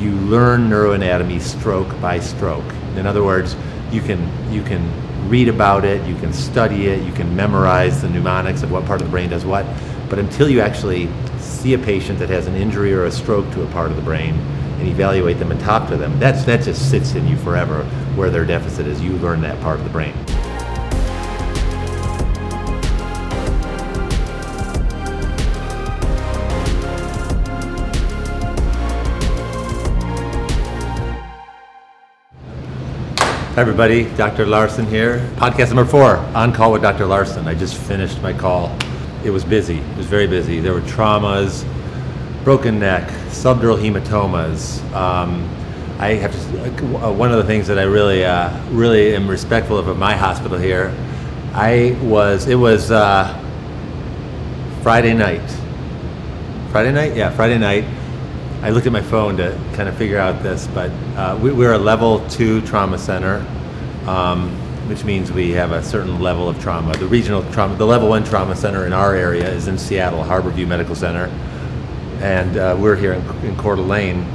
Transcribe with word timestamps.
you 0.00 0.12
learn 0.12 0.70
neuroanatomy 0.70 1.40
stroke 1.40 1.88
by 2.00 2.18
stroke. 2.18 2.64
In 2.96 3.06
other 3.06 3.22
words, 3.22 3.54
you 3.92 4.00
can 4.00 4.20
you 4.52 4.62
can 4.62 4.88
read 5.28 5.48
about 5.48 5.84
it, 5.84 6.04
you 6.08 6.14
can 6.16 6.32
study 6.32 6.86
it, 6.86 7.04
you 7.04 7.12
can 7.12 7.36
memorize 7.36 8.02
the 8.02 8.08
mnemonics 8.08 8.62
of 8.62 8.72
what 8.72 8.84
part 8.86 9.00
of 9.00 9.06
the 9.06 9.10
brain 9.10 9.28
does 9.30 9.44
what, 9.44 9.66
but 10.08 10.18
until 10.18 10.48
you 10.48 10.60
actually 10.60 11.08
see 11.38 11.74
a 11.74 11.78
patient 11.78 12.18
that 12.18 12.30
has 12.30 12.46
an 12.46 12.54
injury 12.54 12.92
or 12.92 13.04
a 13.04 13.12
stroke 13.12 13.48
to 13.52 13.62
a 13.62 13.66
part 13.68 13.90
of 13.90 13.96
the 13.96 14.02
brain 14.02 14.34
and 14.78 14.88
evaluate 14.88 15.38
them 15.38 15.50
and 15.50 15.60
talk 15.60 15.88
to 15.88 15.96
them, 15.96 16.18
that's 16.18 16.44
that 16.44 16.64
just 16.64 16.90
sits 16.90 17.14
in 17.14 17.28
you 17.28 17.36
forever 17.36 17.84
where 18.16 18.30
their 18.30 18.46
deficit 18.46 18.86
is. 18.86 19.00
You 19.00 19.12
learn 19.18 19.40
that 19.42 19.60
part 19.60 19.78
of 19.78 19.84
the 19.84 19.90
brain. 19.90 20.14
Everybody. 33.60 34.04
Dr. 34.16 34.46
Larson 34.46 34.86
here. 34.86 35.18
Podcast 35.36 35.66
number 35.66 35.84
four, 35.84 36.16
On 36.34 36.50
Call 36.50 36.72
with 36.72 36.80
Dr. 36.80 37.04
Larson. 37.04 37.46
I 37.46 37.54
just 37.54 37.76
finished 37.76 38.22
my 38.22 38.32
call. 38.32 38.74
It 39.22 39.28
was 39.28 39.44
busy. 39.44 39.76
It 39.80 39.96
was 39.98 40.06
very 40.06 40.26
busy. 40.26 40.60
There 40.60 40.72
were 40.72 40.80
traumas, 40.80 41.66
broken 42.42 42.78
neck, 42.78 43.06
subdural 43.28 43.78
hematomas. 43.78 44.82
Um, 44.94 45.46
I 45.98 46.14
have 46.14 46.32
to, 46.32 46.96
uh, 47.04 47.12
one 47.12 47.32
of 47.32 47.36
the 47.36 47.44
things 47.44 47.66
that 47.66 47.78
I 47.78 47.82
really, 47.82 48.24
uh, 48.24 48.58
really 48.70 49.14
am 49.14 49.28
respectful 49.28 49.76
of 49.76 49.90
at 49.90 49.96
my 49.98 50.16
hospital 50.16 50.56
here. 50.56 50.96
I 51.52 51.98
was, 52.00 52.48
it 52.48 52.54
was 52.54 52.90
uh, 52.90 53.28
Friday 54.82 55.12
night. 55.12 55.46
Friday 56.72 56.92
night? 56.92 57.14
Yeah, 57.14 57.28
Friday 57.28 57.58
night. 57.58 57.84
I 58.62 58.68
looked 58.68 58.86
at 58.86 58.92
my 58.92 59.00
phone 59.00 59.38
to 59.38 59.58
kind 59.72 59.88
of 59.88 59.96
figure 59.96 60.18
out 60.18 60.42
this, 60.42 60.66
but 60.74 60.90
uh, 61.16 61.38
we, 61.40 61.50
we're 61.50 61.72
a 61.72 61.78
level 61.78 62.28
two 62.28 62.60
trauma 62.66 62.98
center, 62.98 63.38
um, 64.06 64.50
which 64.86 65.02
means 65.02 65.32
we 65.32 65.52
have 65.52 65.72
a 65.72 65.82
certain 65.82 66.20
level 66.20 66.46
of 66.46 66.60
trauma. 66.60 66.94
The 66.98 67.06
regional 67.06 67.42
trauma, 67.52 67.74
the 67.76 67.86
level 67.86 68.10
one 68.10 68.22
trauma 68.22 68.54
center 68.54 68.84
in 68.84 68.92
our 68.92 69.14
area 69.14 69.48
is 69.48 69.66
in 69.66 69.78
Seattle, 69.78 70.22
Harborview 70.22 70.68
Medical 70.68 70.94
Center, 70.94 71.28
and 72.20 72.58
uh, 72.58 72.76
we're 72.78 72.96
here 72.96 73.14
in, 73.14 73.26
in 73.46 73.56
Coeur 73.56 73.76
d'Alene, 73.76 74.26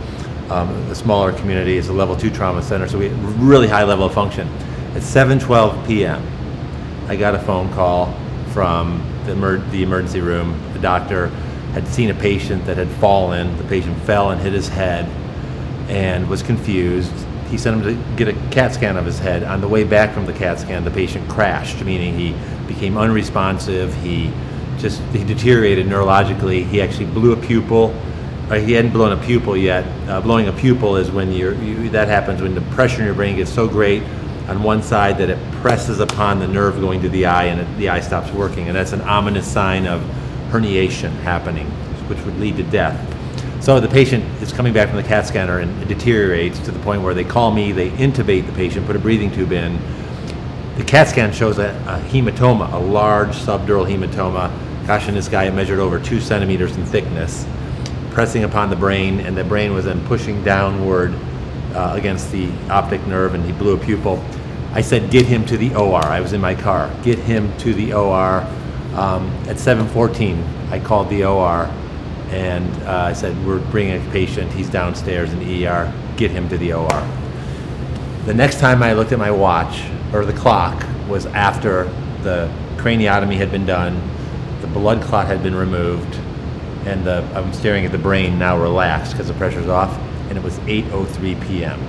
um, 0.49 0.69
a 0.89 0.95
smaller 0.95 1.31
community. 1.31 1.77
It's 1.77 1.89
a 1.89 1.93
level 1.93 2.17
two 2.17 2.31
trauma 2.31 2.63
center, 2.63 2.87
so 2.87 2.97
we 2.97 3.09
really 3.09 3.67
high 3.67 3.83
level 3.83 4.07
of 4.07 4.13
function. 4.15 4.47
At 4.95 5.03
7:12 5.03 5.85
p.m., 5.85 6.25
I 7.07 7.15
got 7.15 7.35
a 7.35 7.39
phone 7.39 7.71
call 7.73 8.11
from 8.53 9.05
the, 9.25 9.33
emer- 9.33 9.69
the 9.69 9.83
emergency 9.83 10.21
room. 10.21 10.59
The 10.73 10.79
doctor 10.79 11.31
had 11.75 11.85
seen 11.89 12.09
a 12.09 12.13
patient 12.13 12.65
that 12.65 12.77
had 12.77 12.87
fallen. 12.87 13.55
The 13.57 13.65
patient 13.65 13.97
fell 14.03 14.31
and 14.31 14.39
hit 14.39 14.53
his 14.53 14.69
head 14.69 15.05
and 15.89 16.29
was 16.29 16.41
confused. 16.41 17.11
He 17.49 17.57
sent 17.57 17.83
him 17.83 17.97
to 17.97 18.15
get 18.15 18.29
a 18.29 18.49
CAT 18.49 18.73
scan 18.73 18.95
of 18.95 19.05
his 19.05 19.19
head. 19.19 19.43
On 19.43 19.59
the 19.59 19.67
way 19.67 19.83
back 19.83 20.13
from 20.13 20.25
the 20.25 20.31
CAT 20.31 20.57
scan, 20.57 20.85
the 20.85 20.91
patient 20.91 21.29
crashed, 21.29 21.83
meaning 21.83 22.17
he 22.17 22.33
became 22.65 22.97
unresponsive. 22.97 23.93
He 23.95 24.31
just 24.77 25.01
he 25.11 25.25
deteriorated 25.25 25.85
neurologically. 25.85 26.65
He 26.65 26.81
actually 26.81 27.07
blew 27.07 27.33
a 27.33 27.37
pupil. 27.45 27.93
Uh, 28.49 28.55
he 28.55 28.71
hadn't 28.71 28.93
blown 28.93 29.11
a 29.11 29.21
pupil 29.25 29.57
yet. 29.57 29.83
Uh, 30.07 30.21
blowing 30.21 30.47
a 30.47 30.53
pupil 30.53 30.95
is 30.95 31.11
when 31.11 31.33
you're, 31.33 31.55
you, 31.55 31.89
that 31.89 32.07
happens 32.07 32.41
when 32.41 32.55
the 32.55 32.61
pressure 32.73 32.99
in 32.99 33.05
your 33.05 33.15
brain 33.15 33.35
gets 33.35 33.51
so 33.51 33.67
great 33.67 34.01
on 34.47 34.63
one 34.63 34.81
side 34.81 35.17
that 35.17 35.29
it 35.29 35.51
presses 35.55 35.99
upon 35.99 36.39
the 36.39 36.47
nerve 36.47 36.79
going 36.79 37.01
to 37.01 37.09
the 37.09 37.25
eye 37.25 37.45
and 37.45 37.59
it, 37.59 37.77
the 37.77 37.89
eye 37.89 37.99
stops 37.99 38.31
working. 38.31 38.67
And 38.67 38.75
that's 38.77 38.93
an 38.93 39.01
ominous 39.01 39.51
sign 39.51 39.87
of 39.87 40.01
herniation 40.49 41.11
happening, 41.21 41.67
which 42.07 42.19
would 42.25 42.37
lead 42.39 42.57
to 42.57 42.63
death. 42.63 43.15
So 43.61 43.79
the 43.79 43.87
patient 43.87 44.23
is 44.41 44.53
coming 44.53 44.73
back 44.73 44.89
from 44.89 44.97
the 44.97 45.07
CAT 45.07 45.25
scanner 45.25 45.59
and 45.59 45.81
it 45.81 45.87
deteriorates 45.87 46.59
to 46.59 46.71
the 46.71 46.79
point 46.79 47.01
where 47.01 47.15
they 47.15 47.23
call 47.23 47.51
me, 47.51 47.71
they 47.71 47.89
intubate 47.89 48.45
the 48.45 48.51
patient, 48.51 48.85
put 48.85 48.95
a 48.95 48.99
breathing 48.99 49.31
tube 49.31 49.51
in. 49.51 49.79
The 50.77 50.83
CAT 50.83 51.07
scan 51.07 51.33
shows 51.33 51.57
a, 51.57 51.69
a 51.87 51.99
hematoma, 52.09 52.71
a 52.73 52.77
large 52.77 53.29
subdural 53.29 53.89
hematoma. 53.89 54.51
Gosh, 54.85 55.07
in 55.07 55.15
this 55.15 55.27
guy, 55.27 55.49
measured 55.49 55.79
over 55.79 55.99
two 55.99 56.21
centimeters 56.21 56.75
in 56.75 56.85
thickness, 56.85 57.47
pressing 58.11 58.43
upon 58.43 58.69
the 58.69 58.75
brain, 58.75 59.21
and 59.21 59.35
the 59.35 59.43
brain 59.43 59.73
was 59.73 59.85
then 59.85 60.05
pushing 60.05 60.43
downward 60.43 61.15
uh, 61.73 61.93
against 61.95 62.31
the 62.31 62.51
optic 62.69 63.05
nerve, 63.07 63.33
and 63.33 63.43
he 63.43 63.51
blew 63.51 63.73
a 63.73 63.79
pupil. 63.79 64.23
I 64.73 64.81
said, 64.81 65.09
get 65.09 65.25
him 65.25 65.45
to 65.47 65.57
the 65.57 65.73
OR. 65.73 66.03
I 66.03 66.19
was 66.19 66.33
in 66.33 66.41
my 66.41 66.53
car. 66.53 66.93
Get 67.03 67.17
him 67.17 67.57
to 67.59 67.73
the 67.73 67.93
OR. 67.93 68.45
Um, 68.95 69.27
at 69.47 69.57
7:14, 69.57 70.41
I 70.71 70.79
called 70.79 71.09
the 71.09 71.25
OR, 71.25 71.69
and 72.29 72.71
uh, 72.83 72.91
I 73.09 73.13
said, 73.13 73.35
"We're 73.45 73.59
bringing 73.59 73.95
a 73.95 74.11
patient. 74.11 74.51
He's 74.53 74.69
downstairs 74.69 75.33
in 75.33 75.39
the 75.39 75.67
ER. 75.67 75.93
Get 76.15 76.31
him 76.31 76.47
to 76.49 76.57
the 76.57 76.73
OR." 76.73 77.07
The 78.25 78.33
next 78.33 78.59
time 78.59 78.81
I 78.81 78.93
looked 78.93 79.11
at 79.11 79.19
my 79.19 79.31
watch 79.31 79.83
or 80.13 80.25
the 80.25 80.33
clock 80.33 80.83
was 81.07 81.25
after 81.27 81.83
the 82.23 82.49
craniotomy 82.77 83.35
had 83.35 83.51
been 83.51 83.65
done, 83.65 84.01
the 84.61 84.67
blood 84.67 85.01
clot 85.03 85.27
had 85.27 85.43
been 85.43 85.55
removed, 85.55 86.15
and 86.85 87.05
the, 87.05 87.23
I'm 87.35 87.51
staring 87.53 87.85
at 87.85 87.91
the 87.91 87.97
brain 87.97 88.39
now 88.39 88.57
relaxed 88.57 89.11
because 89.11 89.27
the 89.27 89.33
pressure's 89.33 89.67
off, 89.67 89.95
and 90.29 90.37
it 90.37 90.43
was 90.43 90.57
8:03 90.59 91.45
p.m. 91.47 91.79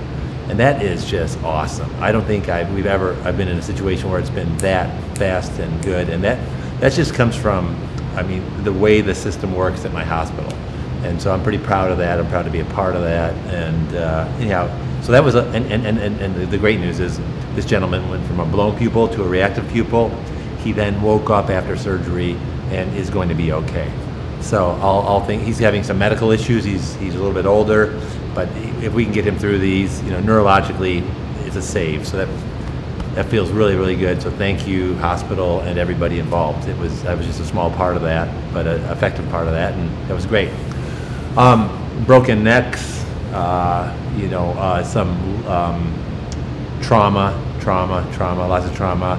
And 0.49 0.59
that 0.59 0.81
is 0.81 1.05
just 1.05 1.41
awesome. 1.43 1.91
I 1.99 2.11
don't 2.11 2.25
think 2.25 2.49
I've, 2.49 2.73
we've 2.73 2.85
ever 2.85 3.15
I've 3.23 3.37
been 3.37 3.47
in 3.47 3.57
a 3.57 3.61
situation 3.61 4.09
where 4.09 4.19
it's 4.19 4.29
been 4.29 4.57
that 4.57 5.17
fast 5.17 5.59
and 5.59 5.83
good, 5.83 6.09
and 6.09 6.23
that 6.23 6.37
that 6.79 6.93
just 6.93 7.13
comes 7.13 7.35
from, 7.35 7.75
I 8.15 8.23
mean, 8.23 8.63
the 8.63 8.73
way 8.73 9.01
the 9.01 9.15
system 9.15 9.55
works 9.55 9.85
at 9.85 9.93
my 9.93 10.03
hospital. 10.03 10.53
And 11.03 11.21
so 11.21 11.31
I'm 11.31 11.43
pretty 11.43 11.59
proud 11.59 11.91
of 11.91 11.97
that. 11.99 12.19
I'm 12.19 12.27
proud 12.27 12.43
to 12.43 12.51
be 12.51 12.59
a 12.59 12.65
part 12.65 12.95
of 12.95 13.01
that. 13.01 13.33
And 13.53 13.95
uh, 13.95 14.27
anyhow, 14.39 14.67
so 15.01 15.11
that 15.11 15.23
was, 15.23 15.35
a, 15.35 15.43
and, 15.49 15.71
and, 15.71 15.85
and, 15.85 16.19
and 16.19 16.51
the 16.51 16.57
great 16.57 16.79
news 16.79 16.99
is 16.99 17.19
this 17.55 17.65
gentleman 17.65 18.09
went 18.09 18.25
from 18.25 18.39
a 18.39 18.45
blown 18.45 18.77
pupil 18.77 19.07
to 19.09 19.23
a 19.23 19.27
reactive 19.27 19.67
pupil. 19.69 20.09
He 20.63 20.71
then 20.71 21.01
woke 21.01 21.29
up 21.29 21.49
after 21.49 21.77
surgery 21.77 22.33
and 22.71 22.93
is 22.95 23.09
going 23.09 23.29
to 23.29 23.35
be 23.35 23.51
okay. 23.53 23.91
So 24.41 24.71
I'll, 24.81 25.01
I'll 25.01 25.25
think 25.25 25.43
he's 25.43 25.59
having 25.59 25.83
some 25.83 25.97
medical 25.97 26.31
issues. 26.31 26.63
He's, 26.63 26.95
he's 26.95 27.15
a 27.15 27.17
little 27.17 27.33
bit 27.33 27.45
older, 27.45 27.99
but 28.35 28.49
if 28.83 28.93
we 28.93 29.03
can 29.03 29.13
get 29.13 29.25
him 29.25 29.37
through 29.37 29.59
these, 29.59 30.01
you 30.03 30.11
know, 30.11 30.21
neurologically, 30.21 31.07
it's 31.45 31.55
a 31.55 31.61
save. 31.61 32.07
So 32.07 32.17
that 32.17 32.27
that 33.17 33.25
feels 33.25 33.49
really, 33.49 33.75
really 33.75 33.95
good. 33.95 34.21
So 34.21 34.29
thank 34.29 34.67
you, 34.67 34.93
hospital, 34.97 35.61
and 35.61 35.79
everybody 35.79 36.19
involved. 36.19 36.69
It 36.69 36.77
was 36.77 37.03
I 37.03 37.15
was 37.15 37.25
just 37.25 37.39
a 37.39 37.45
small 37.45 37.71
part 37.71 37.95
of 37.95 38.03
that, 38.03 38.29
but 38.53 38.67
an 38.67 38.79
effective 38.91 39.27
part 39.29 39.47
of 39.47 39.53
that, 39.53 39.73
and 39.73 39.89
that 40.07 40.13
was 40.13 40.27
great. 40.27 40.51
Um, 41.35 41.67
broken 42.05 42.43
necks, 42.43 43.03
uh, 43.33 43.91
you 44.17 44.27
know, 44.27 44.51
uh, 44.51 44.83
some 44.83 45.09
um, 45.47 46.79
trauma, 46.79 47.33
trauma, 47.59 48.07
trauma, 48.13 48.47
lots 48.47 48.67
of 48.67 48.75
trauma. 48.75 49.15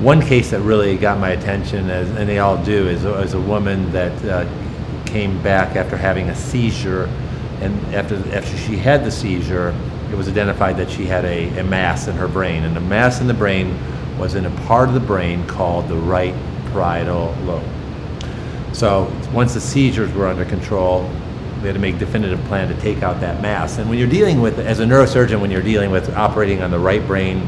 One 0.00 0.22
case 0.22 0.50
that 0.52 0.60
really 0.60 0.96
got 0.96 1.18
my 1.18 1.32
attention, 1.32 1.90
as, 1.90 2.08
and 2.16 2.26
they 2.26 2.38
all 2.38 2.56
do, 2.64 2.88
is, 2.88 3.04
is 3.04 3.34
a 3.34 3.40
woman 3.42 3.92
that 3.92 4.24
uh, 4.24 5.04
came 5.04 5.42
back 5.42 5.76
after 5.76 5.98
having 5.98 6.30
a 6.30 6.34
seizure, 6.34 7.10
and 7.60 7.94
after 7.94 8.16
after 8.34 8.56
she 8.56 8.78
had 8.78 9.04
the 9.04 9.10
seizure, 9.10 9.74
it 10.10 10.16
was 10.16 10.28
identified 10.28 10.76
that 10.78 10.90
she 10.90 11.04
had 11.04 11.24
a, 11.24 11.58
a 11.58 11.64
mass 11.64 12.08
in 12.08 12.16
her 12.16 12.28
brain, 12.28 12.64
and 12.64 12.74
the 12.74 12.80
mass 12.80 13.20
in 13.20 13.26
the 13.26 13.34
brain 13.34 13.76
was 14.18 14.34
in 14.34 14.46
a 14.46 14.50
part 14.66 14.88
of 14.88 14.94
the 14.94 15.00
brain 15.00 15.46
called 15.46 15.88
the 15.88 15.96
right 15.96 16.34
parietal 16.72 17.34
lobe. 17.44 17.64
So 18.72 19.12
once 19.32 19.54
the 19.54 19.60
seizures 19.60 20.12
were 20.12 20.26
under 20.26 20.44
control, 20.44 21.02
we 21.60 21.66
had 21.66 21.74
to 21.74 21.80
make 21.80 21.98
definitive 21.98 22.40
plan 22.44 22.68
to 22.68 22.80
take 22.80 23.02
out 23.02 23.20
that 23.20 23.42
mass. 23.42 23.78
And 23.78 23.88
when 23.88 23.98
you're 23.98 24.08
dealing 24.08 24.40
with, 24.40 24.58
as 24.58 24.80
a 24.80 24.84
neurosurgeon, 24.84 25.40
when 25.40 25.50
you're 25.50 25.62
dealing 25.62 25.90
with 25.90 26.14
operating 26.14 26.62
on 26.62 26.70
the 26.70 26.78
right 26.78 27.04
brain 27.06 27.40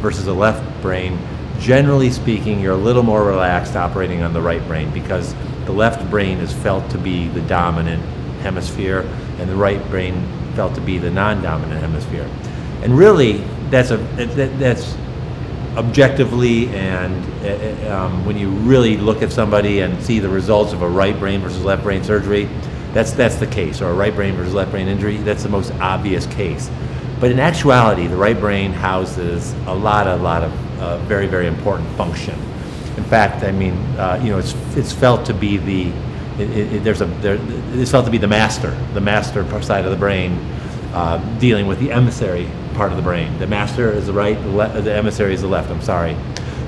versus 0.00 0.24
the 0.24 0.34
left 0.34 0.82
brain, 0.82 1.18
generally 1.58 2.10
speaking, 2.10 2.60
you're 2.60 2.74
a 2.74 2.76
little 2.76 3.02
more 3.02 3.24
relaxed 3.24 3.76
operating 3.76 4.22
on 4.22 4.32
the 4.32 4.40
right 4.40 4.64
brain 4.66 4.90
because 4.92 5.34
the 5.64 5.72
left 5.72 6.08
brain 6.10 6.38
is 6.38 6.52
felt 6.52 6.88
to 6.90 6.98
be 6.98 7.28
the 7.28 7.40
dominant 7.42 8.02
hemisphere, 8.40 9.00
and 9.38 9.50
the 9.50 9.56
right 9.56 9.84
brain 9.90 10.14
felt 10.56 10.74
to 10.74 10.80
be 10.80 10.98
the 10.98 11.10
non-dominant 11.10 11.80
hemisphere. 11.80 12.28
And 12.82 12.98
really, 12.98 13.44
that's 13.70 13.90
a 13.90 13.98
that, 13.98 14.58
that's 14.58 14.96
objectively 15.76 16.68
and 16.68 17.14
uh, 17.44 17.94
um, 17.94 18.24
when 18.24 18.38
you 18.38 18.48
really 18.48 18.96
look 18.96 19.22
at 19.22 19.30
somebody 19.30 19.80
and 19.80 20.02
see 20.02 20.18
the 20.18 20.28
results 20.28 20.72
of 20.72 20.80
a 20.80 20.88
right 20.88 21.18
brain 21.18 21.40
versus 21.40 21.62
left 21.62 21.82
brain 21.82 22.02
surgery, 22.02 22.48
that's 22.92 23.12
that's 23.12 23.36
the 23.36 23.46
case. 23.46 23.80
Or 23.80 23.90
a 23.90 23.94
right 23.94 24.14
brain 24.14 24.34
versus 24.34 24.54
left 24.54 24.70
brain 24.70 24.88
injury, 24.88 25.18
that's 25.18 25.42
the 25.42 25.50
most 25.50 25.72
obvious 25.74 26.26
case. 26.26 26.70
But 27.20 27.30
in 27.30 27.38
actuality, 27.38 28.06
the 28.06 28.16
right 28.16 28.38
brain 28.38 28.72
houses 28.72 29.54
a 29.66 29.74
lot, 29.74 30.06
a 30.06 30.16
lot 30.16 30.42
of 30.42 30.80
uh, 30.80 30.98
very, 30.98 31.26
very 31.26 31.46
important 31.46 31.88
function. 31.96 32.34
In 32.96 33.04
fact, 33.04 33.42
I 33.42 33.52
mean, 33.52 33.74
uh, 33.98 34.20
you 34.22 34.30
know, 34.30 34.38
it's 34.38 34.54
it's 34.76 34.92
felt 34.92 35.26
to 35.26 35.34
be 35.34 35.56
the 35.56 35.92
it, 36.38 36.74
it, 36.74 36.84
there's 36.84 37.00
a 37.00 37.06
there, 37.06 37.38
it's 37.72 37.90
felt 37.90 38.04
to 38.04 38.10
be 38.10 38.18
the 38.18 38.26
master, 38.26 38.70
the 38.94 39.00
master 39.00 39.44
side 39.62 39.84
of 39.84 39.90
the 39.90 39.96
brain, 39.96 40.32
uh, 40.92 41.18
dealing 41.38 41.66
with 41.66 41.78
the 41.80 41.92
emissary 41.92 42.48
part 42.74 42.90
of 42.90 42.96
the 42.96 43.02
brain. 43.02 43.38
The 43.38 43.46
master 43.46 43.90
is 43.90 44.06
the 44.06 44.12
right, 44.12 44.40
the, 44.40 44.50
le- 44.50 44.80
the 44.80 44.94
emissary 44.94 45.34
is 45.34 45.42
the 45.42 45.48
left. 45.48 45.70
I'm 45.70 45.82
sorry. 45.82 46.16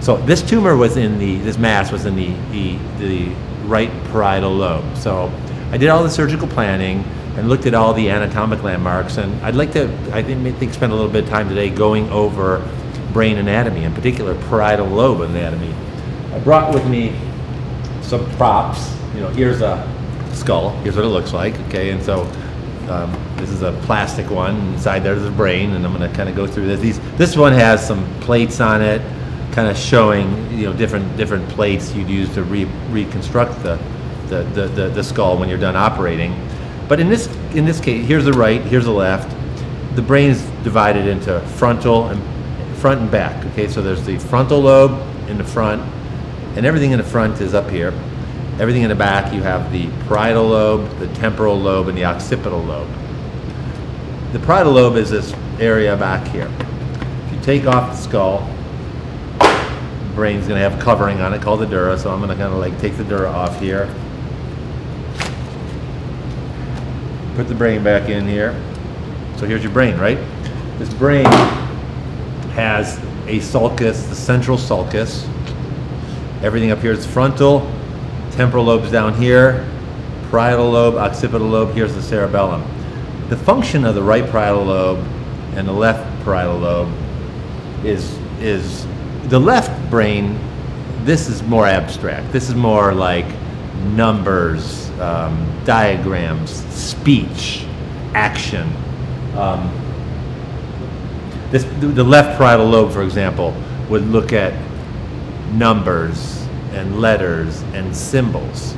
So 0.00 0.16
this 0.16 0.42
tumor 0.42 0.76
was 0.76 0.96
in 0.96 1.18
the 1.18 1.38
this 1.38 1.58
mass 1.58 1.92
was 1.92 2.06
in 2.06 2.16
the 2.16 2.32
the, 2.50 2.78
the 2.98 3.34
right 3.66 3.90
parietal 4.10 4.54
lobe. 4.54 4.96
So 4.96 5.32
I 5.70 5.76
did 5.76 5.88
all 5.88 6.02
the 6.02 6.10
surgical 6.10 6.48
planning, 6.48 7.04
and 7.38 7.48
looked 7.48 7.66
at 7.66 7.74
all 7.74 7.94
the 7.94 8.10
anatomic 8.10 8.64
landmarks. 8.64 9.16
And 9.16 9.32
I'd 9.44 9.54
like 9.54 9.72
to, 9.74 9.88
I 10.12 10.22
think, 10.24 10.74
spend 10.74 10.90
a 10.90 10.94
little 10.96 11.10
bit 11.10 11.22
of 11.22 11.30
time 11.30 11.48
today 11.48 11.70
going 11.70 12.10
over 12.10 12.68
brain 13.12 13.38
anatomy, 13.38 13.84
in 13.84 13.94
particular 13.94 14.34
parietal 14.48 14.88
lobe 14.88 15.20
anatomy. 15.20 15.72
I 16.32 16.40
brought 16.40 16.74
with 16.74 16.84
me 16.88 17.16
some 18.02 18.28
props. 18.32 18.97
You 19.14 19.20
know, 19.20 19.28
here's 19.28 19.62
a 19.62 19.86
skull. 20.32 20.70
Here's 20.82 20.96
what 20.96 21.04
it 21.04 21.08
looks 21.08 21.32
like. 21.32 21.58
Okay, 21.68 21.90
and 21.90 22.02
so 22.02 22.22
um, 22.88 23.12
this 23.36 23.50
is 23.50 23.62
a 23.62 23.72
plastic 23.84 24.30
one. 24.30 24.56
Inside 24.74 25.00
there's 25.00 25.24
a 25.24 25.30
brain, 25.30 25.72
and 25.72 25.84
I'm 25.84 25.94
going 25.94 26.08
to 26.08 26.16
kind 26.16 26.28
of 26.28 26.36
go 26.36 26.46
through 26.46 26.66
this. 26.66 26.80
These, 26.80 27.00
this 27.16 27.36
one 27.36 27.52
has 27.52 27.86
some 27.86 28.04
plates 28.20 28.60
on 28.60 28.82
it, 28.82 29.02
kind 29.52 29.68
of 29.68 29.76
showing 29.76 30.50
you 30.50 30.66
know 30.66 30.72
different 30.72 31.16
different 31.16 31.48
plates 31.50 31.94
you'd 31.94 32.08
use 32.08 32.32
to 32.34 32.42
re- 32.44 32.64
reconstruct 32.90 33.62
the 33.62 33.78
the, 34.28 34.42
the, 34.54 34.68
the 34.68 34.88
the 34.90 35.04
skull 35.04 35.38
when 35.38 35.48
you're 35.48 35.58
done 35.58 35.76
operating. 35.76 36.34
But 36.88 37.00
in 37.00 37.08
this 37.08 37.26
in 37.54 37.64
this 37.64 37.80
case, 37.80 38.06
here's 38.06 38.24
the 38.24 38.32
right, 38.32 38.62
here's 38.62 38.84
the 38.84 38.92
left. 38.92 39.34
The 39.94 40.02
brain 40.02 40.30
is 40.30 40.42
divided 40.62 41.06
into 41.06 41.40
frontal 41.40 42.08
and 42.08 42.22
front 42.76 43.00
and 43.00 43.10
back. 43.10 43.44
Okay, 43.46 43.68
so 43.68 43.82
there's 43.82 44.04
the 44.04 44.18
frontal 44.18 44.60
lobe 44.60 44.92
in 45.28 45.38
the 45.38 45.44
front, 45.44 45.82
and 46.56 46.64
everything 46.64 46.92
in 46.92 46.98
the 46.98 47.04
front 47.04 47.40
is 47.40 47.54
up 47.54 47.68
here. 47.68 47.92
Everything 48.60 48.82
in 48.82 48.88
the 48.88 48.96
back, 48.96 49.32
you 49.32 49.40
have 49.42 49.70
the 49.70 49.88
parietal 50.08 50.48
lobe, 50.48 50.98
the 50.98 51.06
temporal 51.14 51.56
lobe, 51.56 51.86
and 51.86 51.96
the 51.96 52.04
occipital 52.04 52.60
lobe. 52.60 52.90
The 54.32 54.40
parietal 54.40 54.72
lobe 54.72 54.96
is 54.96 55.10
this 55.10 55.32
area 55.60 55.96
back 55.96 56.26
here. 56.26 56.50
If 57.26 57.34
you 57.34 57.40
take 57.40 57.66
off 57.66 57.92
the 57.92 57.96
skull, 57.96 58.50
the 59.38 60.12
brain's 60.16 60.48
going 60.48 60.60
to 60.60 60.68
have 60.68 60.80
covering 60.80 61.20
on 61.20 61.32
it 61.34 61.40
called 61.40 61.60
the 61.60 61.66
dura, 61.66 61.96
so 61.96 62.10
I'm 62.10 62.18
going 62.18 62.30
to 62.30 62.36
kind 62.36 62.52
of 62.52 62.58
like 62.58 62.76
take 62.80 62.96
the 62.96 63.04
dura 63.04 63.30
off 63.30 63.60
here. 63.60 63.86
Put 67.36 67.46
the 67.46 67.54
brain 67.54 67.84
back 67.84 68.08
in 68.08 68.26
here. 68.26 68.60
So 69.36 69.46
here's 69.46 69.62
your 69.62 69.72
brain, 69.72 69.96
right? 69.98 70.18
This 70.78 70.92
brain 70.92 71.26
has 72.54 72.98
a 73.28 73.38
sulcus, 73.38 74.08
the 74.08 74.16
central 74.16 74.58
sulcus. 74.58 75.28
Everything 76.42 76.72
up 76.72 76.80
here 76.80 76.90
is 76.90 77.06
frontal, 77.06 77.60
temporal 78.38 78.62
lobes 78.62 78.88
down 78.88 79.14
here, 79.14 79.68
parietal 80.30 80.70
lobe, 80.70 80.94
occipital 80.94 81.48
lobe, 81.48 81.74
here's 81.74 81.96
the 81.96 82.00
cerebellum. 82.00 82.62
The 83.30 83.36
function 83.36 83.84
of 83.84 83.96
the 83.96 84.02
right 84.02 84.24
parietal 84.30 84.62
lobe 84.62 85.04
and 85.54 85.66
the 85.66 85.72
left 85.72 86.24
parietal 86.24 86.58
lobe 86.58 86.92
is 87.84 88.16
is 88.40 88.86
the 89.24 89.40
left 89.40 89.90
brain. 89.90 90.38
This 91.04 91.28
is 91.28 91.42
more 91.42 91.66
abstract. 91.66 92.32
This 92.32 92.48
is 92.48 92.54
more 92.54 92.94
like 92.94 93.26
numbers, 93.96 94.88
um, 95.00 95.60
diagrams, 95.64 96.50
speech, 96.72 97.66
action. 98.14 98.72
Um, 99.34 99.68
this, 101.50 101.64
the 101.80 102.04
left 102.04 102.38
parietal 102.38 102.66
lobe, 102.66 102.92
for 102.92 103.02
example, 103.02 103.52
would 103.88 104.06
look 104.06 104.32
at 104.32 104.54
numbers 105.54 106.37
and 106.78 107.00
letters 107.00 107.62
and 107.74 107.94
symbols. 107.94 108.74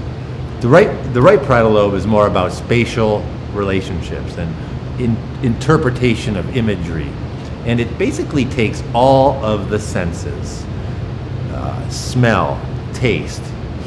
The 0.61 0.69
right, 0.69 1.15
the 1.15 1.23
right 1.23 1.41
parietal 1.41 1.73
lobe 1.73 1.95
is 1.95 2.07
more 2.07 2.27
about 2.27 2.53
spatial 2.53 3.25
relationships 3.53 4.37
and 4.37 5.01
in, 5.01 5.17
interpretation 5.43 6.37
of 6.37 6.57
imagery. 6.57 7.11
And 7.65 7.79
it 7.79 7.99
basically 7.99 8.47
takes 8.47 8.83
all 8.95 9.43
of 9.45 9.71
the 9.71 9.79
senses 9.79 10.65
uh, 11.53 11.89
smell, 11.89 12.61
taste, 12.93 13.43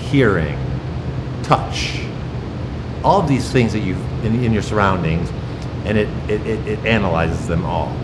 hearing, 0.10 0.58
touch, 1.44 2.00
all 3.04 3.22
of 3.22 3.28
these 3.28 3.52
things 3.52 3.74
that 3.74 3.80
you 3.80 3.96
in, 4.24 4.44
in 4.44 4.54
your 4.54 4.62
surroundings, 4.62 5.30
and 5.86 5.98
it, 5.98 6.08
it, 6.30 6.46
it, 6.48 6.68
it 6.68 6.80
analyzes 6.86 7.48
them 7.48 7.66
all. 7.66 7.96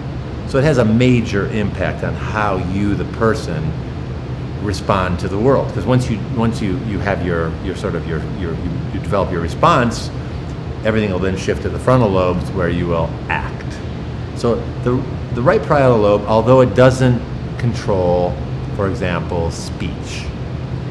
So 0.48 0.58
it 0.58 0.64
has 0.64 0.80
a 0.80 0.86
major 0.86 1.48
impact 1.52 2.04
on 2.04 2.14
how 2.14 2.58
you, 2.74 2.96
the 2.96 3.06
person, 3.18 3.72
respond 4.62 5.20
to 5.20 5.28
the 5.28 5.38
world. 5.38 5.68
Because 5.68 5.86
once 5.86 6.10
you 6.10 6.20
once 6.36 6.62
you, 6.62 6.78
you 6.86 7.00
have 7.00 7.26
your, 7.26 7.52
your 7.64 7.76
sort 7.76 7.96
of 7.96 8.08
your, 8.08 8.20
your 8.38 8.54
you, 8.54 8.72
you 8.94 9.00
develop 9.00 9.32
your 9.32 9.42
response, 9.42 10.10
everything 10.84 11.12
will 11.12 11.20
then 11.20 11.38
shift 11.38 11.62
to 11.64 11.70
the 11.70 11.80
frontal 11.80 12.10
lobes 12.10 12.50
where 12.52 12.70
you 12.70 12.88
will 12.88 13.10
act. 13.30 13.78
So 14.36 14.56
the 14.84 15.02
the 15.34 15.42
right 15.42 15.62
parietal 15.62 15.98
lobe, 15.98 16.24
although 16.26 16.62
it 16.62 16.76
doesn't 16.76 17.22
control, 17.60 18.36
for 18.76 18.90
example, 18.90 19.52
speech, 19.52 20.26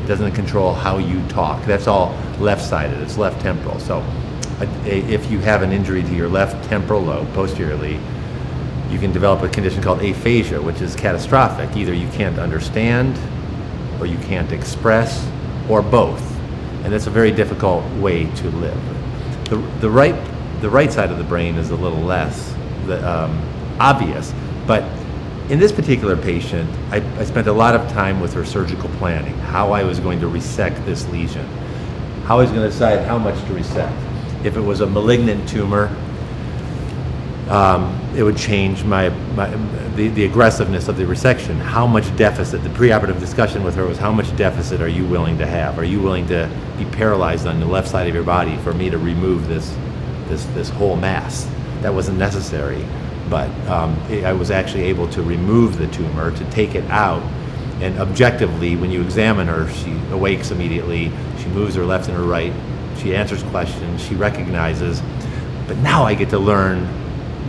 it 0.03 0.07
doesn't 0.07 0.33
control 0.33 0.73
how 0.73 0.99
you 0.99 1.21
talk. 1.29 1.65
That's 1.65 1.87
all 1.87 2.17
left-sided. 2.39 2.99
It's 3.01 3.19
left 3.19 3.41
temporal. 3.43 3.79
So 3.81 3.99
uh, 3.99 4.67
if 4.85 5.31
you 5.31 5.41
have 5.41 5.63
an 5.63 5.73
injury 5.73 6.03
to 6.03 6.15
your 6.15 6.29
left 6.29 6.69
temporal 6.69 7.03
lobe 7.03 7.33
posteriorly, 7.35 7.99
you 8.91 8.99
can 8.99 9.13
develop 9.13 9.43
a 9.43 9.49
condition 9.49 9.83
called 9.83 10.03
aphasia, 10.03 10.63
which 10.63 10.81
is 10.81 10.95
catastrophic. 10.95 11.77
Either 11.77 11.93
you 11.93 12.09
can't 12.09 12.39
understand, 12.39 13.19
or 14.01 14.07
you 14.07 14.19
can't 14.19 14.53
express, 14.53 15.29
or 15.69 15.83
both. 15.83 16.23
And 16.85 16.93
that's 16.93 17.07
a 17.07 17.11
very 17.11 17.31
difficult 17.31 17.85
way 17.95 18.25
to 18.37 18.51
live. 18.51 18.81
The, 19.51 19.57
the, 19.81 19.91
right, 19.91 20.15
the 20.61 20.71
right 20.71 20.93
side 20.93 21.11
of 21.11 21.19
the 21.19 21.25
brain 21.25 21.57
is 21.57 21.71
a 21.71 21.77
little 21.77 22.01
less 22.01 22.55
the, 22.87 23.07
um, 23.09 23.41
obvious, 23.81 24.33
but 24.67 24.83
in 25.51 25.59
this 25.59 25.73
particular 25.73 26.17
patient, 26.17 26.69
I, 26.91 26.97
I 27.19 27.25
spent 27.25 27.47
a 27.47 27.53
lot 27.53 27.75
of 27.75 27.89
time 27.91 28.21
with 28.21 28.35
her 28.35 28.45
surgical 28.45 28.91
planning, 28.91 29.35
how 29.39 29.73
I 29.73 29.83
was 29.83 29.99
going 29.99 30.21
to 30.21 30.29
resect 30.29 30.85
this 30.85 31.09
lesion, 31.09 31.47
how 32.25 32.39
I 32.39 32.43
was 32.43 32.51
going 32.51 32.63
to 32.63 32.69
decide 32.69 33.07
how 33.07 33.19
much 33.19 33.43
to 33.47 33.55
resect. 33.55 33.97
If 34.45 34.57
it 34.57 34.61
was 34.61 34.83
a 34.83 34.87
malignant 34.87 35.49
tumor, 35.49 35.95
um, 37.49 37.99
it 38.15 38.23
would 38.23 38.37
change 38.37 38.85
my, 38.85 39.09
my 39.35 39.49
the, 39.97 40.09
the 40.09 40.25
aggressiveness 40.27 40.89
of 40.89 40.97
the 40.97 41.05
resection. 41.05 41.59
How 41.59 41.87
much 41.87 42.15
deficit? 42.17 42.63
The 42.63 42.69
preoperative 42.69 43.19
discussion 43.19 43.65
with 43.65 43.75
her 43.77 43.87
was 43.87 43.97
how 43.97 44.13
much 44.13 44.35
deficit 44.37 44.83
are 44.83 44.89
you 44.89 45.07
willing 45.07 45.39
to 45.39 45.47
have? 45.47 45.79
Are 45.79 45.85
you 45.85 46.01
willing 46.01 46.27
to 46.29 46.51
be 46.77 46.85
paralyzed 46.85 47.47
on 47.47 47.59
the 47.59 47.67
left 47.67 47.89
side 47.89 48.07
of 48.07 48.15
your 48.15 48.25
body 48.25 48.57
for 48.59 48.75
me 48.75 48.91
to 48.91 48.99
remove 48.99 49.49
this 49.49 49.75
this 50.27 50.45
this 50.47 50.69
whole 50.69 50.97
mass? 50.97 51.49
That 51.81 51.95
wasn't 51.95 52.19
necessary, 52.19 52.85
but 53.31 53.49
um, 53.69 53.95
it, 54.11 54.25
I 54.25 54.33
was 54.35 54.51
actually 54.51 54.85
able 54.85 55.09
to 55.11 55.23
remove 55.23 55.79
the 55.79 55.87
tumor 55.87 56.37
to 56.37 56.51
take 56.51 56.75
it 56.75 56.85
out. 56.91 57.23
And 57.81 57.99
objectively, 57.99 58.77
when 58.77 58.91
you 58.91 59.01
examine 59.01 59.47
her, 59.47 59.71
she 59.71 59.93
awakes 60.11 60.51
immediately. 60.51 61.13
She 61.39 61.47
moves 61.47 61.77
her 61.77 61.85
left 61.85 62.09
and 62.09 62.17
her 62.17 62.25
right. 62.25 62.53
She 62.99 63.15
answers 63.15 63.43
questions. 63.45 64.05
She 64.05 64.17
recognizes. 64.17 65.01
But 65.69 65.77
now 65.79 66.03
I 66.03 66.15
get 66.15 66.31
to 66.31 66.39
learn 66.39 66.89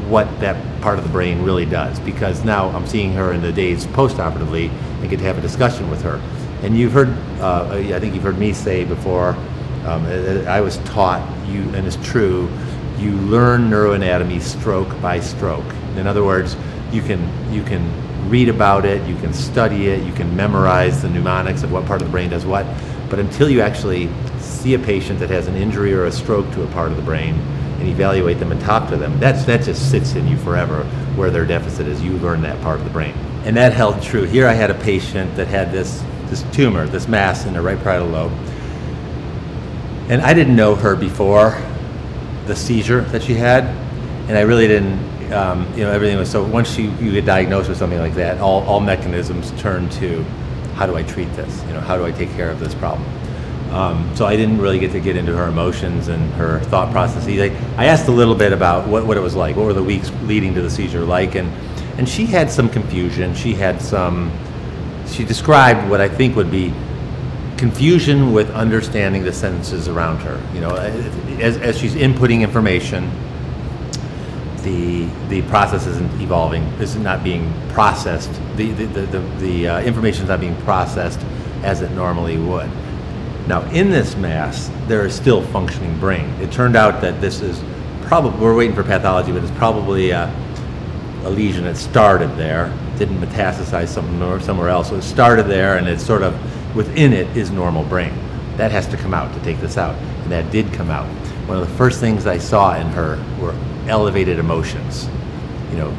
what 0.09 0.39
that 0.39 0.81
part 0.81 0.97
of 0.97 1.03
the 1.03 1.09
brain 1.11 1.43
really 1.43 1.65
does 1.65 1.99
because 1.99 2.43
now 2.43 2.69
I'm 2.69 2.87
seeing 2.87 3.13
her 3.13 3.31
in 3.33 3.41
the 3.41 3.51
days 3.51 3.85
postoperatively 3.87 4.69
and 4.69 5.09
get 5.09 5.17
to 5.17 5.25
have 5.25 5.37
a 5.37 5.41
discussion 5.41 5.89
with 5.89 6.01
her. 6.01 6.19
And 6.63 6.77
you've 6.77 6.91
heard, 6.91 7.09
uh, 7.39 7.69
I 7.71 7.99
think 7.99 8.13
you've 8.13 8.23
heard 8.23 8.39
me 8.39 8.51
say 8.53 8.83
before, 8.85 9.29
um, 9.85 10.05
I 10.47 10.59
was 10.61 10.77
taught, 10.79 11.21
you, 11.47 11.61
and 11.75 11.87
it's 11.87 11.95
true, 11.97 12.49
you 12.97 13.11
learn 13.11 13.69
neuroanatomy 13.69 14.41
stroke 14.41 15.01
by 15.01 15.19
stroke. 15.19 15.65
In 15.95 16.05
other 16.05 16.23
words, 16.23 16.55
you 16.91 17.01
can, 17.01 17.53
you 17.53 17.63
can 17.63 17.89
read 18.29 18.49
about 18.49 18.85
it, 18.85 19.07
you 19.07 19.15
can 19.17 19.33
study 19.33 19.87
it, 19.87 20.05
you 20.05 20.13
can 20.13 20.35
memorize 20.35 21.01
the 21.01 21.09
mnemonics 21.09 21.63
of 21.63 21.71
what 21.71 21.85
part 21.85 22.01
of 22.01 22.07
the 22.07 22.11
brain 22.11 22.29
does 22.29 22.45
what, 22.45 22.65
but 23.09 23.19
until 23.19 23.49
you 23.49 23.61
actually 23.61 24.09
see 24.39 24.73
a 24.73 24.79
patient 24.79 25.19
that 25.19 25.29
has 25.29 25.47
an 25.47 25.55
injury 25.55 25.93
or 25.93 26.05
a 26.05 26.11
stroke 26.11 26.51
to 26.53 26.63
a 26.63 26.67
part 26.67 26.91
of 26.91 26.97
the 26.97 27.03
brain, 27.03 27.35
and 27.79 27.87
evaluate 27.87 28.39
them 28.39 28.51
and 28.51 28.59
talk 28.61 28.89
to 28.89 28.97
them, 28.97 29.19
that's, 29.19 29.45
that 29.45 29.63
just 29.63 29.89
sits 29.89 30.15
in 30.15 30.27
you 30.27 30.37
forever 30.37 30.83
where 31.15 31.31
their 31.31 31.45
deficit 31.45 31.87
is. 31.87 32.01
You 32.01 32.13
learn 32.17 32.41
that 32.41 32.61
part 32.61 32.79
of 32.79 32.85
the 32.85 32.91
brain. 32.91 33.13
And 33.45 33.55
that 33.57 33.73
held 33.73 34.01
true. 34.01 34.23
Here 34.23 34.47
I 34.47 34.53
had 34.53 34.69
a 34.69 34.75
patient 34.75 35.35
that 35.35 35.47
had 35.47 35.71
this, 35.71 36.03
this 36.25 36.43
tumor, 36.51 36.85
this 36.87 37.07
mass 37.07 37.45
in 37.45 37.53
the 37.53 37.61
right 37.61 37.81
parietal 37.81 38.09
lobe. 38.09 38.31
And 40.09 40.21
I 40.21 40.33
didn't 40.33 40.55
know 40.55 40.75
her 40.75 40.95
before 40.95 41.61
the 42.45 42.55
seizure 42.55 43.01
that 43.01 43.23
she 43.23 43.35
had. 43.35 43.63
And 44.27 44.37
I 44.37 44.41
really 44.41 44.67
didn't, 44.67 45.31
um, 45.31 45.71
you 45.73 45.83
know, 45.83 45.91
everything 45.91 46.17
was 46.17 46.29
so, 46.29 46.43
once 46.43 46.77
you, 46.77 46.91
you 46.99 47.11
get 47.11 47.25
diagnosed 47.25 47.69
with 47.69 47.77
something 47.77 47.99
like 47.99 48.15
that, 48.15 48.39
all, 48.39 48.63
all 48.63 48.79
mechanisms 48.79 49.51
turn 49.61 49.89
to 49.91 50.23
how 50.75 50.85
do 50.85 50.95
I 50.95 51.03
treat 51.03 51.31
this? 51.35 51.63
You 51.67 51.73
know, 51.73 51.81
how 51.81 51.97
do 51.97 52.05
I 52.05 52.11
take 52.11 52.31
care 52.31 52.49
of 52.49 52.59
this 52.59 52.73
problem? 52.75 53.07
Um, 53.71 54.15
so 54.15 54.25
I 54.25 54.35
didn't 54.35 54.59
really 54.59 54.79
get 54.79 54.91
to 54.93 54.99
get 54.99 55.15
into 55.15 55.35
her 55.35 55.47
emotions 55.47 56.07
and 56.07 56.33
her 56.33 56.59
thought 56.61 56.91
processes. 56.91 57.39
I, 57.39 57.81
I 57.81 57.85
asked 57.85 58.07
a 58.07 58.11
little 58.11 58.35
bit 58.35 58.51
about 58.51 58.87
what, 58.87 59.05
what 59.05 59.15
it 59.15 59.19
was 59.19 59.35
like, 59.35 59.55
what 59.55 59.65
were 59.65 59.73
the 59.73 59.83
weeks 59.83 60.11
leading 60.23 60.55
to 60.55 60.61
the 60.61 60.69
seizure 60.69 61.01
like, 61.01 61.35
and, 61.35 61.47
and 61.99 62.09
she 62.09 62.25
had 62.25 62.49
some 62.49 62.67
confusion. 62.67 63.35
She 63.35 63.53
had 63.53 63.79
some, 63.79 64.31
she 65.05 65.23
described 65.23 65.87
what 65.89 66.01
I 66.01 66.09
think 66.09 66.35
would 66.35 66.49
be 66.49 66.73
confusion 67.57 68.31
with 68.31 68.49
understanding 68.51 69.23
the 69.23 69.33
sentences 69.33 69.87
around 69.87 70.17
her. 70.19 70.41
You 70.53 70.61
know, 70.61 70.75
as, 70.75 71.57
as 71.57 71.77
she's 71.77 71.93
inputting 71.93 72.41
information, 72.41 73.11
the 74.63 75.05
the 75.27 75.41
process 75.43 75.85
isn't 75.85 76.21
evolving. 76.21 76.63
Is 76.79 76.95
not 76.95 77.23
being 77.23 77.53
processed. 77.69 78.31
The 78.55 78.71
the 78.71 78.85
the, 78.85 79.01
the, 79.01 79.19
the 79.39 79.67
uh, 79.67 79.81
information 79.81 80.23
is 80.23 80.29
not 80.29 80.39
being 80.39 80.55
processed 80.61 81.19
as 81.63 81.81
it 81.81 81.91
normally 81.91 82.37
would. 82.37 82.69
Now, 83.49 83.63
in 83.71 83.89
this 83.89 84.15
mass, 84.15 84.69
there 84.85 85.07
is 85.07 85.15
still 85.15 85.41
functioning 85.41 85.99
brain. 85.99 86.29
It 86.39 86.51
turned 86.51 86.75
out 86.75 87.01
that 87.01 87.19
this 87.19 87.41
is 87.41 87.59
probably 88.03 88.39
we're 88.39 88.55
waiting 88.55 88.75
for 88.75 88.83
pathology, 88.83 89.31
but 89.31 89.41
it's 89.41 89.57
probably 89.57 90.11
a, 90.11 90.31
a 91.23 91.29
lesion 91.31 91.63
that 91.63 91.75
started 91.75 92.27
there, 92.37 92.71
didn't 92.99 93.17
metastasize 93.17 93.87
somewhere, 93.87 94.39
somewhere 94.39 94.69
else. 94.69 94.89
So 94.89 94.97
it 94.97 95.01
started 95.01 95.47
there, 95.47 95.79
and 95.79 95.87
it's 95.87 96.05
sort 96.05 96.21
of 96.21 96.35
within 96.75 97.11
it 97.11 97.25
is 97.35 97.49
normal 97.49 97.83
brain. 97.85 98.13
That 98.57 98.69
has 98.69 98.85
to 98.89 98.97
come 98.97 99.15
out 99.15 99.33
to 99.33 99.39
take 99.43 99.59
this 99.59 99.79
out, 99.79 99.95
and 99.95 100.31
that 100.31 100.51
did 100.51 100.71
come 100.71 100.91
out. 100.91 101.07
One 101.47 101.57
of 101.57 101.67
the 101.67 101.75
first 101.75 101.99
things 101.99 102.27
I 102.27 102.37
saw 102.37 102.75
in 102.79 102.85
her 102.89 103.17
were 103.41 103.55
elevated 103.87 104.37
emotions. 104.37 105.09
You 105.71 105.77
know, 105.77 105.97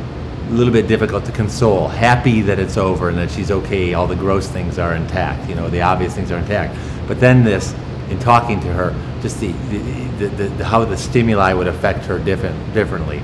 a 0.50 0.52
little 0.52 0.73
bit 0.73 0.87
difficult 0.87 1.25
to 1.25 1.33
console, 1.33 1.88
happy 1.88 2.42
that 2.42 2.61
it's 2.61 2.76
over 2.76 3.09
and 3.09 3.19
that 3.19 3.33
she's 3.33 3.50
okay, 3.50 3.95
all 3.95 4.07
the 4.07 4.14
gross 4.14 4.49
things 4.49 4.78
are 4.78 4.95
intact, 4.95 5.49
you 5.49 5.54
know, 5.54 5.69
the 5.69 5.80
obvious 5.80 6.14
things 6.14 6.30
are 6.30 6.38
intact. 6.38 6.76
But 7.11 7.19
then 7.19 7.43
this, 7.43 7.75
in 8.09 8.21
talking 8.21 8.61
to 8.61 8.69
her, 8.69 8.95
just 9.21 9.40
the, 9.40 9.50
the, 9.50 10.29
the, 10.29 10.47
the 10.47 10.64
how 10.64 10.85
the 10.85 10.97
stimuli 10.97 11.52
would 11.52 11.67
affect 11.67 12.05
her 12.05 12.21
different, 12.21 12.73
differently. 12.73 13.21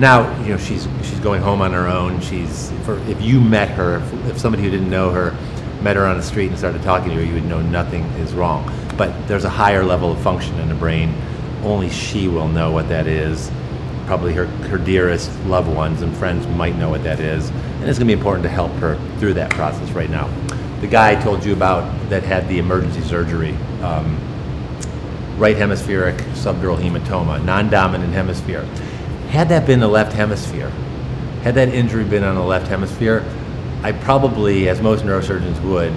Now, 0.00 0.42
you 0.42 0.52
know, 0.52 0.56
she's 0.56 0.88
she's 1.02 1.20
going 1.20 1.42
home 1.42 1.60
on 1.60 1.74
her 1.74 1.86
own. 1.86 2.22
She's 2.22 2.72
for, 2.86 2.96
if 3.10 3.20
you 3.20 3.38
met 3.38 3.68
her, 3.68 3.98
if, 3.98 4.30
if 4.30 4.38
somebody 4.38 4.62
who 4.62 4.70
didn't 4.70 4.88
know 4.88 5.10
her 5.10 5.36
met 5.82 5.96
her 5.96 6.06
on 6.06 6.16
the 6.16 6.22
street 6.22 6.48
and 6.48 6.56
started 6.56 6.80
talking 6.80 7.10
to 7.10 7.16
her, 7.16 7.22
you 7.22 7.34
would 7.34 7.44
know 7.44 7.60
nothing 7.60 8.04
is 8.24 8.32
wrong. 8.32 8.72
But 8.96 9.28
there's 9.28 9.44
a 9.44 9.50
higher 9.50 9.84
level 9.84 10.12
of 10.12 10.18
function 10.22 10.58
in 10.58 10.70
the 10.70 10.74
brain. 10.74 11.14
Only 11.62 11.90
she 11.90 12.28
will 12.28 12.48
know 12.48 12.72
what 12.72 12.88
that 12.88 13.06
is 13.06 13.52
probably 14.06 14.32
her, 14.32 14.46
her 14.46 14.78
dearest 14.78 15.30
loved 15.44 15.68
ones 15.68 16.00
and 16.00 16.16
friends 16.16 16.46
might 16.56 16.76
know 16.76 16.88
what 16.88 17.02
that 17.02 17.20
is. 17.20 17.50
And 17.50 17.84
it's 17.84 17.98
going 17.98 18.08
to 18.08 18.14
be 18.14 18.18
important 18.18 18.44
to 18.44 18.48
help 18.48 18.70
her 18.74 18.96
through 19.18 19.34
that 19.34 19.50
process 19.50 19.90
right 19.90 20.08
now. 20.08 20.30
The 20.86 20.92
guy 20.92 21.18
I 21.18 21.20
told 21.20 21.44
you 21.44 21.52
about 21.52 22.10
that 22.10 22.22
had 22.22 22.46
the 22.46 22.60
emergency 22.60 23.00
surgery, 23.00 23.56
um, 23.82 24.16
right 25.36 25.56
hemispheric 25.56 26.14
subdural 26.36 26.78
hematoma, 26.78 27.44
non 27.44 27.68
dominant 27.68 28.12
hemisphere. 28.12 28.62
Had 29.30 29.48
that 29.48 29.66
been 29.66 29.80
the 29.80 29.88
left 29.88 30.12
hemisphere, 30.12 30.70
had 31.42 31.56
that 31.56 31.70
injury 31.70 32.04
been 32.04 32.22
on 32.22 32.36
the 32.36 32.40
left 32.40 32.68
hemisphere, 32.68 33.24
I 33.82 33.90
probably, 33.90 34.68
as 34.68 34.80
most 34.80 35.04
neurosurgeons 35.04 35.60
would, 35.64 35.90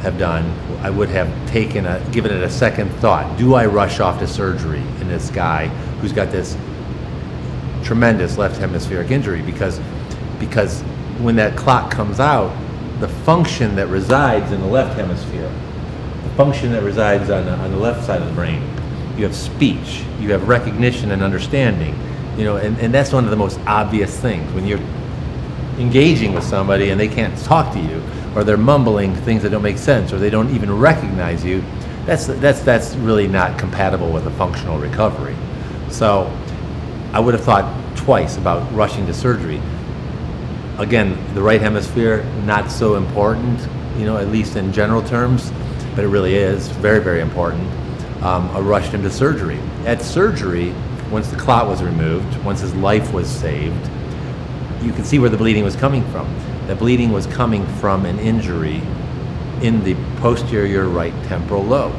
have 0.00 0.16
done, 0.16 0.50
I 0.80 0.88
would 0.88 1.10
have 1.10 1.28
taken 1.50 1.84
a, 1.84 2.02
given 2.10 2.30
it 2.30 2.42
a 2.42 2.48
second 2.48 2.88
thought. 3.00 3.36
Do 3.36 3.52
I 3.52 3.66
rush 3.66 4.00
off 4.00 4.18
to 4.20 4.26
surgery 4.26 4.80
in 5.02 5.08
this 5.08 5.28
guy 5.28 5.66
who's 6.00 6.14
got 6.14 6.30
this 6.30 6.56
tremendous 7.84 8.38
left 8.38 8.56
hemispheric 8.56 9.10
injury 9.10 9.42
because 9.42 9.78
because 10.40 10.80
when 11.20 11.36
that 11.36 11.54
clot 11.54 11.90
comes 11.90 12.18
out, 12.18 12.50
the 13.00 13.08
function 13.08 13.76
that 13.76 13.88
resides 13.88 14.52
in 14.52 14.60
the 14.60 14.66
left 14.66 14.96
hemisphere, 14.96 15.50
the 16.22 16.30
function 16.30 16.72
that 16.72 16.82
resides 16.82 17.30
on 17.30 17.44
the, 17.44 17.52
on 17.52 17.70
the 17.70 17.76
left 17.76 18.04
side 18.04 18.20
of 18.22 18.28
the 18.28 18.34
brain, 18.34 18.62
you 19.16 19.24
have 19.24 19.34
speech, 19.34 20.04
you 20.20 20.32
have 20.32 20.48
recognition 20.48 21.10
and 21.10 21.22
understanding, 21.22 21.98
you 22.36 22.44
know, 22.44 22.56
and, 22.56 22.78
and 22.78 22.92
that's 22.92 23.12
one 23.12 23.24
of 23.24 23.30
the 23.30 23.36
most 23.36 23.58
obvious 23.66 24.18
things. 24.18 24.52
When 24.52 24.66
you're 24.66 24.80
engaging 25.78 26.34
with 26.34 26.44
somebody 26.44 26.90
and 26.90 27.00
they 27.00 27.08
can't 27.08 27.36
talk 27.38 27.72
to 27.74 27.80
you 27.80 28.02
or 28.34 28.44
they're 28.44 28.56
mumbling 28.56 29.14
things 29.14 29.42
that 29.42 29.50
don't 29.50 29.62
make 29.62 29.78
sense 29.78 30.12
or 30.12 30.18
they 30.18 30.30
don't 30.30 30.54
even 30.54 30.76
recognize 30.78 31.44
you 31.44 31.62
that's 32.06 32.26
that's 32.26 32.60
that's 32.60 32.94
really 32.94 33.26
not 33.26 33.58
compatible 33.58 34.10
with 34.10 34.26
a 34.28 34.30
functional 34.30 34.78
recovery. 34.78 35.34
So 35.90 36.32
I 37.12 37.18
would 37.18 37.34
have 37.34 37.42
thought 37.42 37.96
twice 37.96 38.36
about 38.36 38.72
rushing 38.72 39.06
to 39.06 39.12
surgery. 39.12 39.60
Again, 40.78 41.16
the 41.34 41.40
right 41.40 41.60
hemisphere, 41.60 42.22
not 42.44 42.70
so 42.70 42.96
important, 42.96 43.58
you 43.96 44.04
know, 44.04 44.18
at 44.18 44.28
least 44.28 44.56
in 44.56 44.74
general 44.74 45.02
terms, 45.02 45.50
but 45.94 46.04
it 46.04 46.08
really 46.08 46.34
is 46.34 46.68
very, 46.68 47.02
very 47.02 47.22
important. 47.22 47.66
Um, 48.22 48.50
I 48.50 48.60
rushed 48.60 48.92
him 48.92 49.02
to 49.02 49.10
surgery. 49.10 49.58
At 49.86 50.02
surgery, 50.02 50.74
once 51.10 51.28
the 51.28 51.36
clot 51.36 51.66
was 51.66 51.82
removed, 51.82 52.36
once 52.44 52.60
his 52.60 52.74
life 52.74 53.10
was 53.14 53.26
saved, 53.26 53.88
you 54.82 54.92
can 54.92 55.02
see 55.02 55.18
where 55.18 55.30
the 55.30 55.38
bleeding 55.38 55.64
was 55.64 55.76
coming 55.76 56.04
from. 56.10 56.28
The 56.66 56.76
bleeding 56.76 57.10
was 57.10 57.26
coming 57.26 57.64
from 57.78 58.04
an 58.04 58.18
injury 58.18 58.82
in 59.62 59.82
the 59.82 59.94
posterior 60.20 60.90
right 60.90 61.14
temporal 61.24 61.64
lobe. 61.64 61.94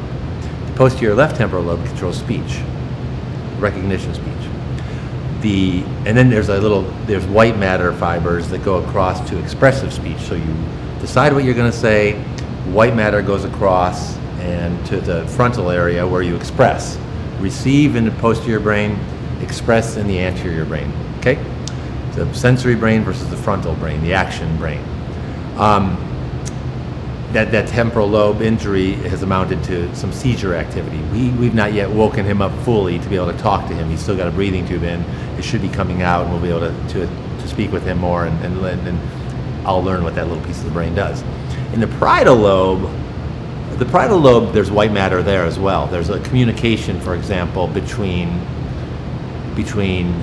The 0.68 0.72
posterior 0.74 1.16
left 1.16 1.36
temporal 1.36 1.64
lobe 1.64 1.84
controls 1.84 2.18
speech, 2.18 2.60
recognition 3.58 4.14
speech 4.14 4.57
the 5.40 5.82
and 6.06 6.16
then 6.16 6.30
there's 6.30 6.48
a 6.48 6.58
little 6.60 6.82
there's 7.06 7.26
white 7.26 7.56
matter 7.56 7.92
fibers 7.92 8.48
that 8.48 8.64
go 8.64 8.82
across 8.82 9.28
to 9.30 9.38
expressive 9.38 9.92
speech. 9.92 10.18
So 10.20 10.34
you 10.34 10.54
decide 11.00 11.32
what 11.32 11.44
you're 11.44 11.54
going 11.54 11.70
to 11.70 11.76
say. 11.76 12.20
White 12.72 12.94
matter 12.94 13.22
goes 13.22 13.44
across 13.44 14.16
and 14.40 14.84
to 14.86 15.00
the 15.00 15.26
frontal 15.28 15.70
area 15.70 16.06
where 16.06 16.22
you 16.22 16.36
express. 16.36 16.98
Receive 17.40 17.96
in 17.96 18.04
the 18.04 18.10
posterior 18.12 18.60
brain, 18.60 18.98
express 19.40 19.96
in 19.96 20.06
the 20.06 20.18
anterior 20.18 20.64
brain. 20.64 20.92
Okay, 21.18 21.42
the 22.14 22.32
sensory 22.34 22.74
brain 22.74 23.04
versus 23.04 23.28
the 23.30 23.36
frontal 23.36 23.74
brain, 23.74 24.02
the 24.02 24.12
action 24.12 24.56
brain. 24.58 24.84
Um, 25.56 25.96
that, 27.32 27.52
that 27.52 27.68
temporal 27.68 28.08
lobe 28.08 28.40
injury 28.40 28.94
has 28.94 29.22
amounted 29.22 29.62
to 29.64 29.94
some 29.94 30.12
seizure 30.12 30.54
activity. 30.54 30.98
We, 31.12 31.30
we've 31.30 31.54
not 31.54 31.74
yet 31.74 31.90
woken 31.90 32.24
him 32.24 32.40
up 32.40 32.52
fully 32.64 32.98
to 32.98 33.08
be 33.08 33.16
able 33.16 33.30
to 33.30 33.38
talk 33.38 33.68
to 33.68 33.74
him. 33.74 33.90
He's 33.90 34.00
still 34.00 34.16
got 34.16 34.28
a 34.28 34.30
breathing 34.30 34.66
tube 34.66 34.82
in. 34.82 35.02
It 35.36 35.44
should 35.44 35.60
be 35.60 35.68
coming 35.68 36.00
out, 36.00 36.24
and 36.24 36.32
we'll 36.32 36.40
be 36.40 36.48
able 36.48 36.60
to, 36.60 36.88
to, 36.94 37.06
to 37.06 37.48
speak 37.48 37.70
with 37.70 37.84
him 37.84 37.98
more, 37.98 38.24
and, 38.24 38.44
and, 38.44 38.88
and 38.88 39.66
I'll 39.66 39.82
learn 39.82 40.04
what 40.04 40.14
that 40.14 40.26
little 40.28 40.42
piece 40.44 40.58
of 40.58 40.64
the 40.64 40.70
brain 40.70 40.94
does. 40.94 41.22
In 41.74 41.80
the 41.80 41.86
parietal 41.86 42.36
lobe, 42.36 42.90
the 43.78 43.84
parietal 43.84 44.18
lobe, 44.18 44.54
there's 44.54 44.70
white 44.70 44.92
matter 44.92 45.22
there 45.22 45.44
as 45.44 45.58
well. 45.58 45.86
There's 45.86 46.08
a 46.08 46.20
communication, 46.20 46.98
for 46.98 47.14
example, 47.14 47.66
between, 47.66 48.40
between 49.54 50.14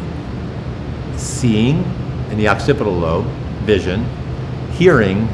seeing 1.16 1.84
in 2.32 2.38
the 2.38 2.48
occipital 2.48 2.94
lobe, 2.94 3.28
vision, 3.62 4.06
hearing 4.72 5.30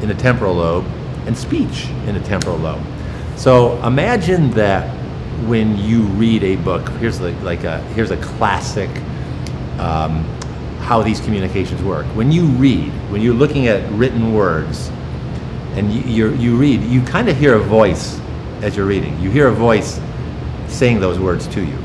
in 0.00 0.08
the 0.08 0.14
temporal 0.14 0.54
lobe, 0.54 0.86
and 1.30 1.38
speech 1.38 1.88
in 2.08 2.16
a 2.16 2.20
temporal 2.24 2.56
lobe. 2.56 2.84
So 3.36 3.80
imagine 3.84 4.50
that 4.50 4.90
when 5.46 5.78
you 5.78 6.02
read 6.02 6.42
a 6.42 6.56
book, 6.56 6.88
here's 6.98 7.20
like, 7.20 7.40
like 7.42 7.62
a 7.62 7.80
here's 7.94 8.10
a 8.10 8.16
classic 8.16 8.90
um, 9.78 10.24
how 10.80 11.02
these 11.02 11.20
communications 11.20 11.84
work. 11.84 12.04
When 12.16 12.32
you 12.32 12.46
read, 12.46 12.90
when 13.12 13.22
you're 13.22 13.34
looking 13.34 13.68
at 13.68 13.88
written 13.92 14.34
words, 14.34 14.88
and 15.76 15.92
you 15.92 16.34
you 16.34 16.56
read, 16.56 16.82
you 16.82 17.00
kind 17.02 17.28
of 17.28 17.36
hear 17.36 17.54
a 17.54 17.60
voice 17.60 18.20
as 18.62 18.76
you're 18.76 18.86
reading. 18.86 19.18
You 19.20 19.30
hear 19.30 19.46
a 19.46 19.54
voice 19.54 20.00
saying 20.66 20.98
those 20.98 21.20
words 21.20 21.46
to 21.54 21.60
you, 21.64 21.78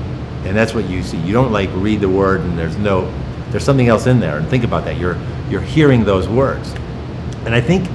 and 0.43 0.57
that's 0.57 0.73
what 0.73 0.89
you 0.89 1.03
see. 1.03 1.17
You 1.17 1.33
don't 1.33 1.51
like 1.51 1.69
read 1.73 2.01
the 2.01 2.09
word 2.09 2.41
and 2.41 2.57
there's 2.57 2.77
no 2.77 3.13
there's 3.51 3.63
something 3.63 3.89
else 3.89 4.07
in 4.07 4.19
there. 4.19 4.39
And 4.39 4.47
think 4.49 4.63
about 4.63 4.85
that. 4.85 4.97
You're 4.97 5.17
you're 5.51 5.61
hearing 5.61 6.03
those 6.03 6.27
words, 6.27 6.73
and 7.45 7.53
I 7.53 7.61
think 7.61 7.87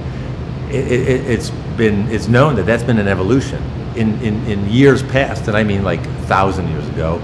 it, 0.73 0.91
it, 0.91 1.29
it's 1.29 1.49
been 1.77 2.07
it's 2.09 2.27
known 2.27 2.55
that 2.55 2.65
that's 2.65 2.83
been 2.83 2.99
an 2.99 3.07
evolution 3.07 3.61
in, 3.95 4.19
in, 4.21 4.45
in 4.45 4.69
years 4.69 5.03
past, 5.03 5.47
and 5.47 5.57
I 5.57 5.63
mean 5.63 5.83
like 5.83 5.99
a 5.99 6.21
thousand 6.23 6.69
years 6.69 6.87
ago. 6.89 7.21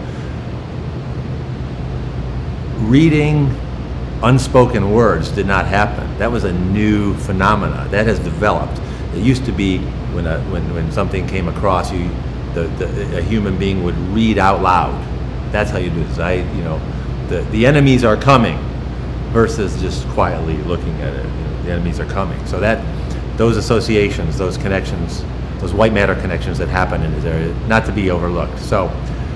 Reading 2.79 3.55
unspoken 4.23 4.91
words 4.91 5.29
did 5.29 5.45
not 5.45 5.65
happen. 5.65 6.17
That 6.17 6.31
was 6.31 6.43
a 6.43 6.51
new 6.51 7.13
phenomena 7.15 7.87
that 7.91 8.07
has 8.07 8.19
developed. 8.19 8.79
It 9.15 9.23
used 9.23 9.45
to 9.45 9.51
be 9.51 9.79
when 10.13 10.27
a, 10.27 10.39
when 10.51 10.73
when 10.73 10.91
something 10.91 11.27
came 11.27 11.47
across 11.47 11.91
you, 11.91 12.09
the, 12.53 12.63
the 12.77 13.17
a 13.17 13.21
human 13.21 13.57
being 13.57 13.83
would 13.83 13.97
read 14.13 14.37
out 14.37 14.61
loud. 14.61 15.03
That's 15.51 15.71
how 15.71 15.77
you 15.77 15.89
do 15.89 16.03
this. 16.03 16.19
I 16.19 16.33
you 16.33 16.63
know, 16.63 16.79
the 17.27 17.41
the 17.51 17.65
enemies 17.65 18.03
are 18.03 18.17
coming, 18.17 18.57
versus 19.31 19.79
just 19.81 20.07
quietly 20.09 20.57
looking 20.63 21.01
at 21.01 21.13
it. 21.13 21.25
You 21.25 21.31
know, 21.31 21.63
the 21.63 21.71
enemies 21.71 21.99
are 21.99 22.05
coming. 22.05 22.43
So 22.45 22.59
that 22.59 22.83
those 23.37 23.55
associations, 23.55 24.37
those 24.37 24.57
connections, 24.57 25.23
those 25.59 25.73
white 25.73 25.93
matter 25.93 26.15
connections 26.15 26.57
that 26.57 26.67
happen 26.67 27.01
in 27.03 27.11
this 27.13 27.25
area, 27.25 27.53
not 27.67 27.85
to 27.85 27.91
be 27.91 28.11
overlooked. 28.11 28.59
So, 28.59 28.87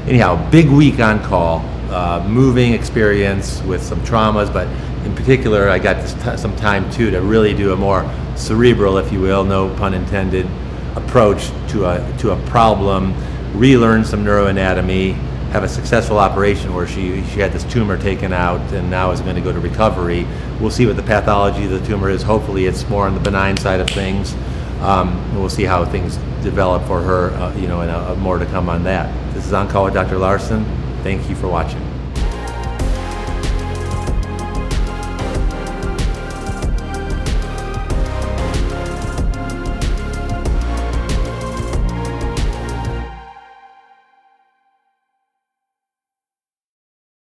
anyhow, 0.08 0.50
big 0.50 0.70
week 0.70 1.00
on 1.00 1.24
call, 1.24 1.60
uh, 1.91 2.25
moving 2.27 2.74
experience 2.74 3.62
with 3.63 3.81
some 3.84 4.00
traumas, 4.01 4.51
but 4.51 4.67
in 5.05 5.15
particular, 5.15 5.70
I 5.70 5.79
got 5.79 6.01
t- 6.05 6.38
some 6.38 6.55
time 6.55 6.89
too 6.91 7.12
to 7.12 7.22
really 7.22 7.53
do 7.53 7.74
a 7.74 7.75
more 7.75 8.10
cerebral, 8.36 8.98
if 8.98 9.12
you 9.12 9.20
will, 9.20 9.43
no 9.43 9.74
pun 9.75 9.93
intended, 9.93 10.48
approach 10.96 11.51
to 11.70 11.86
a 11.86 12.17
to 12.20 12.31
a 12.31 12.38
problem, 12.48 13.15
relearn 13.53 14.03
some 14.05 14.24
neuroanatomy, 14.24 15.15
have 15.51 15.63
a 15.63 15.67
successful 15.67 16.17
operation 16.17 16.74
where 16.74 16.88
she, 16.88 17.24
she 17.25 17.41
had 17.41 17.51
this 17.51 17.65
tumor 17.65 17.98
taken 17.98 18.31
out 18.31 18.62
and 18.72 18.89
now 18.89 19.12
is 19.12 19.20
going 19.20 19.36
to 19.36 19.41
go 19.41 19.51
to 19.51 19.60
recovery. 19.60 20.25
We'll 20.62 20.72
see 20.72 20.86
what 20.86 20.96
the 20.96 21.03
pathology 21.03 21.65
of 21.65 21.72
the 21.72 21.86
tumor 21.86 22.10
is. 22.10 22.24
Hopefully, 22.24 22.67
it's 22.67 22.88
more 22.88 23.05
on 23.05 23.13
the 23.13 23.20
benign 23.20 23.58
side 23.58 23.81
of 23.81 23.89
things. 23.89 24.34
Um, 24.79 25.38
we'll 25.38 25.50
see 25.50 25.63
how 25.63 25.84
things 25.84 26.15
develop 26.41 26.84
for 26.88 27.01
her, 27.01 27.31
uh, 27.31 27.53
you 27.55 27.67
know, 27.67 27.81
and 27.81 27.91
uh, 27.91 28.15
more 28.15 28.39
to 28.39 28.46
come 28.46 28.70
on 28.70 28.84
that. 28.86 29.13
This 29.34 29.46
is 29.46 29.53
On 29.53 29.67
Call 29.67 29.86
with 29.86 29.93
Dr. 29.93 30.17
Larson. 30.17 30.63
Thank 31.03 31.29
you 31.29 31.36
for 31.36 31.48
watching. 31.48 31.90